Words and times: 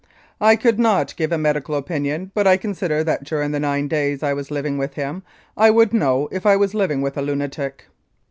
I 0.39 0.55
could 0.55 0.79
not 0.79 1.15
give 1.15 1.31
a 1.31 1.37
medical 1.37 1.75
opinion, 1.75 2.31
but 2.33 2.47
I 2.47 2.57
consider 2.57 3.03
that 3.03 3.23
during 3.23 3.51
the 3.51 3.59
nine 3.59 3.87
days 3.87 4.23
I 4.23 4.33
was 4.33 4.49
living 4.49 4.79
with 4.79 4.95
him 4.95 5.21
I 5.55 5.69
would 5.69 5.93
know 5.93 6.27
if 6.31 6.43
I 6.43 6.55
was 6.55 6.73
living 6.73 7.03
with 7.03 7.19
a 7.19 7.21
lunatic. 7.21 7.85